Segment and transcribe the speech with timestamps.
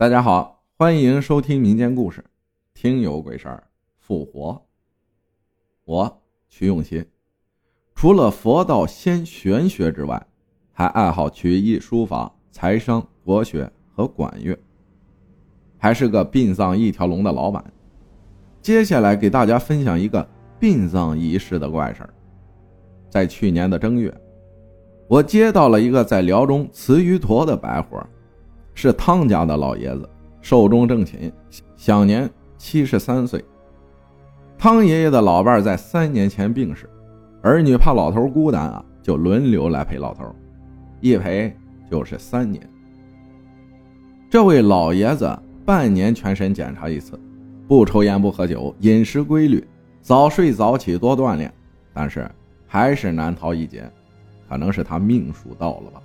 [0.00, 2.24] 大家好，欢迎收听民间故事，
[2.72, 3.62] 听有鬼事儿
[3.98, 4.58] 复活。
[5.84, 7.04] 我曲永新，
[7.94, 10.26] 除了佛道仙玄学之外，
[10.72, 14.58] 还爱好曲艺、书法、财商、国学和管乐，
[15.76, 17.62] 还是个殡葬一条龙的老板。
[18.62, 20.26] 接下来给大家分享一个
[20.58, 22.14] 殡葬仪式的怪事儿。
[23.10, 24.10] 在去年的正月，
[25.08, 28.08] 我接到了一个在辽中慈鱼坨的白活儿。
[28.80, 30.08] 是汤家的老爷子，
[30.40, 31.30] 寿终正寝，
[31.76, 33.44] 享年七十三岁。
[34.56, 36.88] 汤爷爷的老伴在三年前病逝，
[37.42, 40.34] 儿女怕老头孤单啊，就轮流来陪老头，
[41.02, 41.54] 一陪
[41.90, 42.66] 就是三年。
[44.30, 47.20] 这位老爷子半年全身检查一次，
[47.68, 49.62] 不抽烟不喝酒，饮食规律，
[50.00, 51.52] 早睡早起多锻炼，
[51.92, 52.26] 但是
[52.66, 53.90] 还是难逃一劫，
[54.48, 56.00] 可能是他命数到了吧。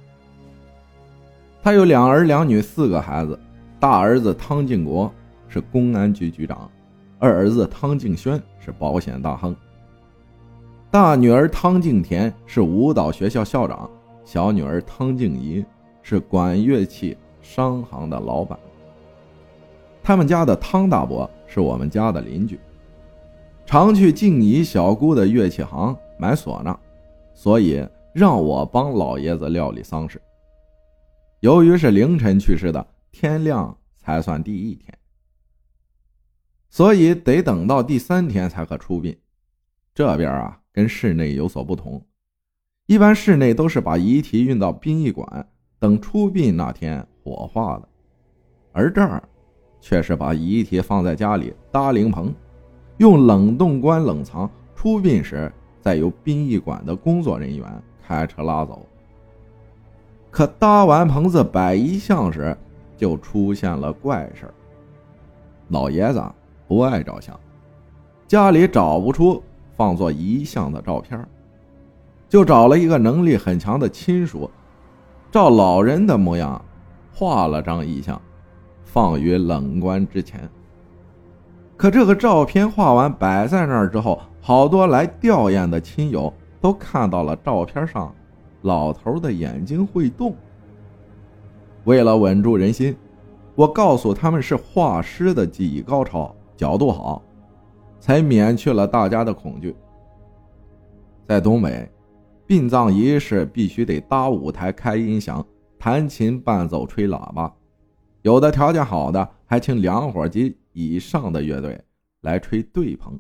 [1.66, 3.40] 他有两儿两女四个孩子，
[3.80, 5.12] 大儿子汤敬国
[5.48, 6.70] 是公安局局长，
[7.18, 9.56] 二儿子汤敬轩是保险大亨，
[10.92, 13.90] 大女儿汤敬田是舞蹈学校校长，
[14.24, 15.66] 小女儿汤敬怡
[16.04, 18.60] 是管乐器商行的老板。
[20.04, 22.60] 他们家的汤大伯是我们家的邻居，
[23.66, 26.78] 常去静怡小姑的乐器行买唢呐，
[27.34, 30.22] 所以让我帮老爷子料理丧事。
[31.46, 34.98] 由于是凌晨去世的，天亮才算第一天，
[36.72, 39.16] 所以得等到第三天才可出殡。
[39.94, 42.04] 这边啊，跟室内有所不同，
[42.88, 47.88] 一般室内都是把遗体运到殡仪馆，等出殡那天火化的，
[48.72, 49.22] 而这儿
[49.80, 52.34] 却是把遗体放在家里搭灵棚，
[52.98, 58.84] 用冷冻棺冷藏，出殡时再由殡仪馆的工作人员开车拉走。
[60.36, 62.54] 可搭完棚子摆遗像时，
[62.98, 64.54] 就出现了怪事
[65.70, 66.22] 老爷子
[66.68, 67.40] 不爱照相，
[68.28, 69.42] 家里找不出
[69.78, 71.26] 放做遗像的照片，
[72.28, 74.52] 就找了一个能力很强的亲属，
[75.32, 76.62] 照老人的模样
[77.14, 78.22] 画了张遗像，
[78.84, 80.42] 放于冷棺之前。
[81.78, 88.14] 可这个照片画完摆在那儿之后，好多来吊唁的亲友都看到了照片上。
[88.66, 90.36] 老头的眼睛会动。
[91.84, 92.96] 为了稳住人心，
[93.54, 97.22] 我告诉他们是画师的技艺高超，角度好，
[98.00, 99.76] 才免去了大家的恐惧。
[101.28, 101.88] 在东北，
[102.48, 105.46] 殡葬仪式必须得搭舞台、开音响、
[105.78, 107.54] 弹琴伴奏、吹喇叭，
[108.24, 111.80] 有的条件好的还请两伙及以上的乐队
[112.22, 113.20] 来吹对棚。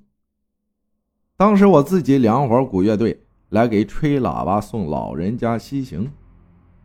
[1.37, 3.21] 当时我自己两伙鼓乐队。
[3.55, 6.11] 来给吹喇叭送老人家西行。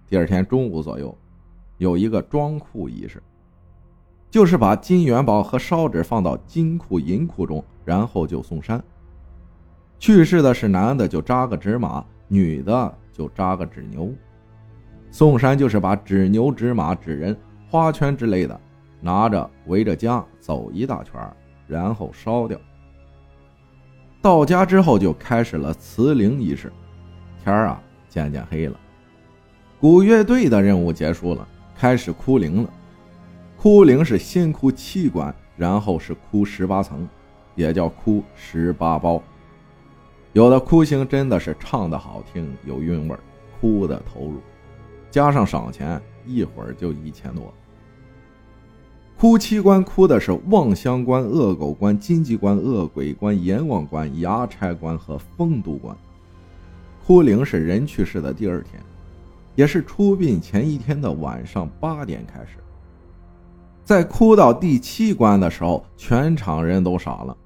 [0.06, 1.12] 第二天中午左右，
[1.78, 3.20] 有一个装库仪式，
[4.30, 8.80] 就是把金元宝和烧纸放到金库、银库中，然后就送山。
[9.98, 14.08] 去世的是男的就扎个纸马，女的就扎个纸牛。
[15.10, 17.36] 送山就是把纸牛、纸马、纸人、
[17.68, 18.60] 花圈之类的
[19.00, 21.20] 拿着围着家走一大圈，
[21.66, 22.56] 然后烧掉。
[24.22, 26.70] 到家之后就开始了辞灵仪式，
[27.42, 28.78] 天儿啊渐渐黑了，
[29.80, 32.70] 鼓乐队的任务结束了，开始哭灵了。
[33.56, 37.08] 哭灵是先哭七关，然后是哭十八层，
[37.54, 39.22] 也叫哭十八包。
[40.32, 43.16] 有的哭星真的是唱的好听，有韵味
[43.58, 44.40] 哭的投入，
[45.10, 47.52] 加上赏钱，一会儿就一千多。
[49.20, 55.94] 哭七关哭的是望乡关、恶狗关、金鸡关、恶鬼关、阎王关、衙差关和丰都关。
[57.04, 58.82] 哭灵是人去世的第二天，
[59.54, 62.56] 也是出殡前一天的晚上八点开始。
[63.84, 67.36] 在哭到第七关的时候，全场人都傻了。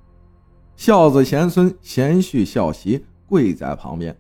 [0.77, 4.17] 孝子贤孙贤婿孝媳跪在旁边，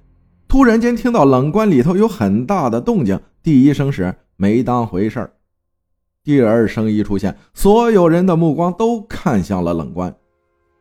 [0.48, 5.33] 突然间听到冷棺里头有很大的动静，第一声时没当回事儿。
[6.24, 10.14] 第二声一出现，所有人的目光都看向了冷棺。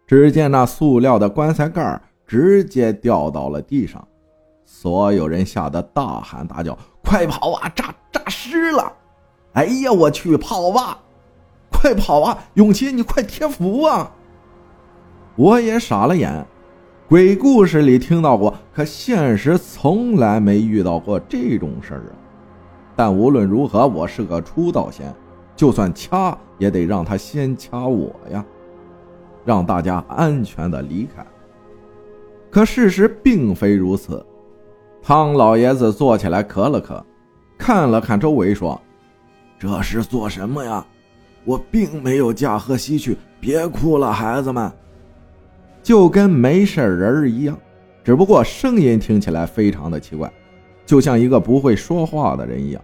[0.07, 4.07] 只见那塑料的棺材盖直接掉到了地上，
[4.63, 7.67] 所有人吓得大喊大叫：“快跑啊！
[7.75, 8.89] 诈诈尸了！”
[9.51, 10.97] 哎呀，我去，跑吧！
[11.69, 12.37] 快跑啊！
[12.53, 14.13] 永琪，你快贴符啊！
[15.35, 16.45] 我也傻了眼，
[17.09, 22.15] 鬼故事里听到过，可现实从来没遇到过这种事儿啊！
[22.95, 25.13] 但无论如何，我是个出道仙。
[25.55, 28.43] 就算掐也得让他先掐我呀，
[29.45, 31.25] 让大家安全的离开。
[32.49, 34.23] 可事实并非如此。
[35.01, 37.03] 汤老爷子坐起来，咳了咳，
[37.57, 38.79] 看了看周围，说
[39.59, 40.85] ：“这是做什么呀？”
[41.45, 44.71] 我并没有驾鹤西去，别哭了，孩子们。”
[45.83, 47.59] 就跟没事人一样，
[48.01, 50.31] 只不过声音听起来非常的奇怪，
[50.85, 52.81] 就像一个不会说话的人一样。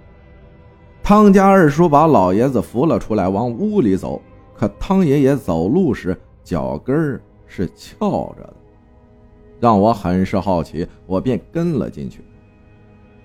[1.09, 4.21] 汤家二叔把老爷子扶了出来，往屋里走。
[4.53, 8.53] 可汤爷爷走路时脚跟儿是翘着的，
[9.59, 12.23] 让我很是好奇，我便跟了进去。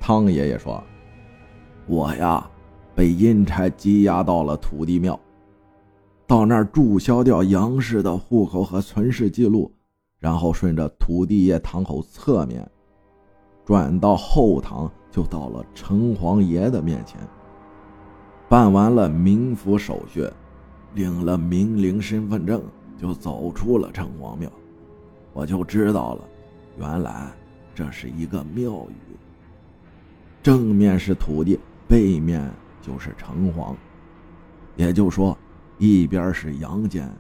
[0.00, 0.82] 汤爷爷说
[1.86, 2.48] ：“我呀，
[2.94, 5.20] 被阴差羁押到了土地庙。”
[6.26, 9.70] 到那儿注销掉杨氏的户口和存世记录，
[10.18, 12.66] 然后顺着土地爷堂口侧面
[13.62, 17.20] 转到后堂，就到了城隍爷的面前。
[18.54, 20.30] 办完了冥府手续，
[20.94, 22.62] 领了冥灵身份证，
[22.96, 24.48] 就走出了城隍庙。
[25.32, 26.24] 我就知道了，
[26.78, 27.32] 原来
[27.74, 29.16] 这是一个庙宇。
[30.40, 31.58] 正面是土地，
[31.88, 32.48] 背面
[32.80, 33.74] 就是城隍，
[34.76, 35.36] 也就说。
[35.78, 37.12] 一边是阳间，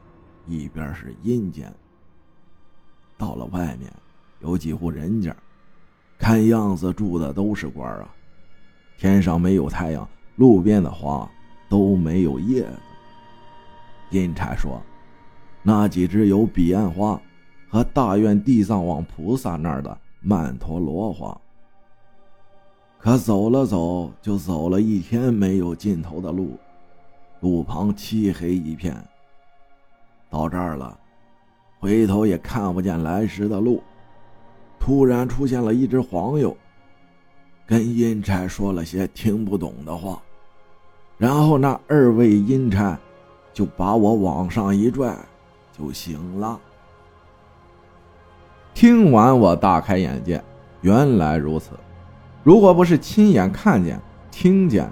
[0.46, 1.74] 一边是阴间。
[3.18, 3.92] 到了外面，
[4.38, 5.34] 有几户人家，
[6.16, 8.08] 看样子住的都是官啊。
[8.96, 11.28] 天上没有太阳，路边的花
[11.68, 12.78] 都没有叶子。
[14.10, 14.80] 阴差说，
[15.62, 17.20] 那几只有彼岸花
[17.68, 21.36] 和大愿地藏王菩萨那儿的曼陀罗花。
[22.98, 26.58] 可走了走，就走了一天没有尽头的路。
[27.40, 28.96] 路旁漆黑一片。
[30.30, 30.98] 到这儿了，
[31.78, 33.82] 回头也看不见来时的路。
[34.80, 36.56] 突然出现了一只黄鼬，
[37.66, 40.20] 跟阴差说了些听不懂的话，
[41.16, 42.98] 然后那二位阴差
[43.52, 45.16] 就把我往上一拽，
[45.72, 46.60] 就醒了。
[48.74, 50.42] 听完我大开眼界，
[50.80, 51.70] 原来如此。
[52.42, 54.00] 如果不是亲眼看见、
[54.30, 54.90] 听见，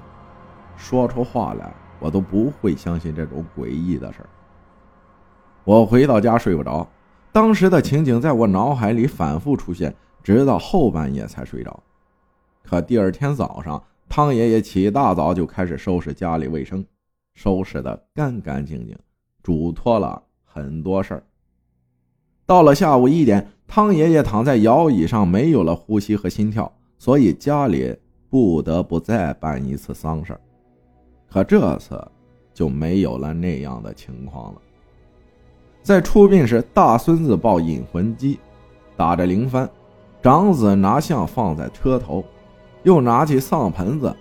[0.77, 1.73] 说出话来。
[1.99, 4.29] 我都不会相信这种诡异的事儿。
[5.63, 6.85] 我回到家睡不着，
[7.31, 11.81] 当时的情景在我脑海里反复出现，直到后半夜才睡着。
[12.62, 16.85] 可第二天早上，汤爷爷起大早就开始收拾家里卫生，
[17.35, 18.97] 收拾的干干净净，
[19.43, 21.23] 嘱托了很多事儿。
[22.47, 27.97] 到了下午一点，汤爷爷躺在摇椅上，没有了呼吸和心跳，所以家里
[28.29, 30.41] 不得不再办一次丧事儿。
[31.31, 31.99] 可这次
[32.53, 34.61] 就没有了那样的情况了。
[35.82, 38.38] 在出殡时，大孙子抱引魂机，
[38.97, 39.67] 打着铃幡；
[40.23, 42.23] 长子拿像放在车头，
[42.82, 44.14] 又拿起丧盆子。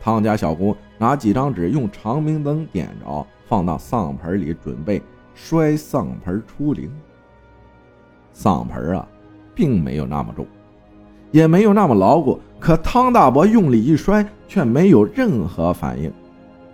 [0.00, 5.02] 汤家小姑拿几张纸，用长明灯点着，放到丧盆里，准备
[5.34, 6.90] 摔丧盆出灵。
[8.32, 9.06] 丧盆啊，
[9.54, 10.46] 并没有那么重，
[11.30, 16.12] 也没有那么牢固，可汤大伯用力一摔，却没有任何反应。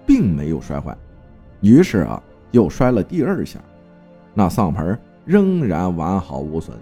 [0.06, 0.94] 并没有摔坏，
[1.62, 3.58] 于是啊，又摔了第二下，
[4.34, 6.76] 那丧盆仍然完好无损。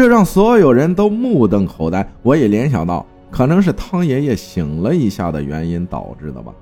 [0.00, 2.10] 这让所有人都目瞪口呆。
[2.22, 6.54] 我也联想到，可能是汤爷爷醒了一下的原因导致的吧。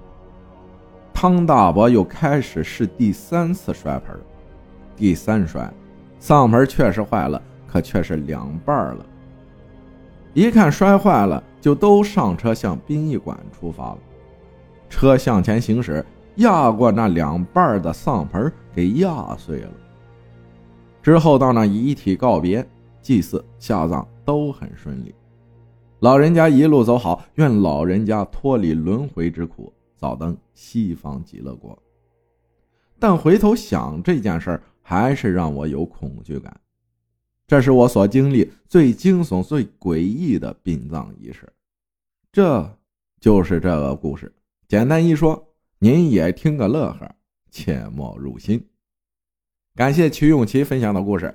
[1.14, 4.18] 汤大伯又开始试第三次摔盆，
[4.96, 5.72] 第三摔，
[6.18, 9.06] 丧盆确实坏了，可却是两半了。
[10.34, 13.98] 一看摔坏了，就都上车向殡仪馆出发了。
[14.90, 16.04] 车向前行驶，
[16.38, 19.70] 压过那两半的丧盆，给压碎了。
[21.00, 22.66] 之后到那遗体告别、
[23.08, 25.14] 祭祀、下葬都很顺利。
[26.00, 31.82] 老人家一路走好，愿老人家脱离轮回之苦，早登西方极乐国。
[32.98, 36.54] 但回头想这件事儿，还是让我有恐惧感。
[37.46, 41.50] 这是我所经历最惊悚、最诡异的殡葬仪式。
[42.30, 42.78] 这
[43.18, 44.30] 就是这个故事。
[44.66, 45.48] 简单一说，
[45.78, 47.10] 您也听个乐呵，
[47.50, 48.62] 切莫入心。
[49.74, 51.34] 感谢曲永琪分享的故事，